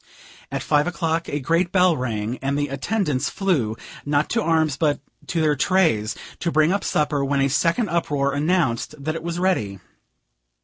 [0.51, 4.99] At five o'clock a great bell rang, and the attendants flew, not to arms, but
[5.27, 9.37] to their trays, to bring up supper, when a second uproar announced that it was
[9.37, 9.77] ready.